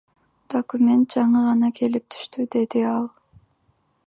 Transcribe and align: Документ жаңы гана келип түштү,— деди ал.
Документ 0.53 1.05
жаңы 1.17 1.43
гана 1.49 1.71
келип 1.81 2.09
түштү,— 2.15 2.47
деди 2.57 2.87
ал. 2.97 3.11